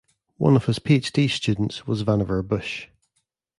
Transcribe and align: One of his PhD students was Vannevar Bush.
One 0.37 0.55
of 0.55 0.65
his 0.65 0.79
PhD 0.79 1.29
students 1.29 1.85
was 1.85 2.03
Vannevar 2.03 2.41
Bush. 2.47 2.87